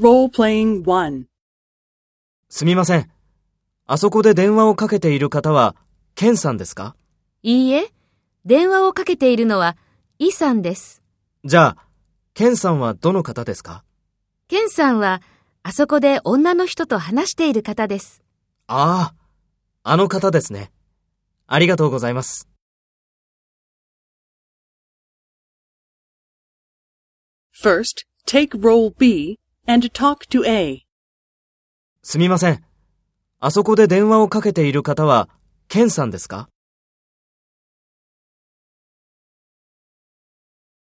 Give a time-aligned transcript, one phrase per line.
[0.00, 1.26] Role-playing 1.
[2.48, 3.08] すみません。
[3.86, 5.76] あそこで電話をかけている方は、
[6.16, 6.96] ケンさんですか？
[7.44, 7.92] いいえ、
[8.44, 9.76] 電話をかけているのは、
[10.18, 11.04] イさんです。
[11.44, 11.86] じゃあ、
[12.34, 13.84] ケンさんはどの方ですか？
[14.48, 15.22] ケンさんは、
[15.62, 18.24] あそこで女の人と話している方です。
[18.66, 19.14] あ
[19.84, 20.72] あ、あの方ですね。
[21.46, 22.48] ありがとうございます。
[27.62, 30.82] First, take role B and talk to A.
[32.02, 32.64] すみません。
[33.40, 35.28] あそこで電話をかけている方は、
[35.68, 36.48] ケンさんですか？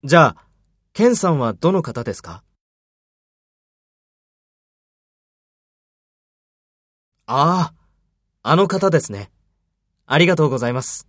[0.05, 0.46] じゃあ、
[0.93, 2.43] ケンさんはどの方ですか？
[7.27, 7.74] ああ、
[8.43, 9.30] あの方ですね。
[10.07, 11.07] ありがとうございます。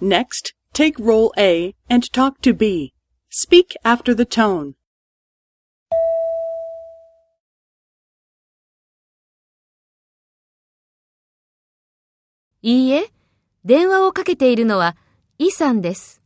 [0.00, 2.94] Next, take role A and talk to B.
[3.30, 4.74] Speak after the tone.
[12.64, 13.10] いいえ、
[13.64, 14.96] 電話をかけているのは、
[15.38, 16.22] イさんです。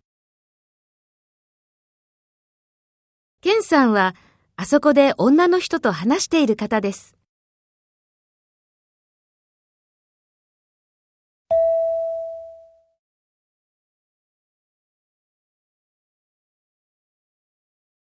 [3.40, 4.14] ケンさんは、
[4.56, 7.16] あそこで女の人と話している方です。